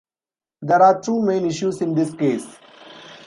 [0.63, 2.57] There are two main issues in this case.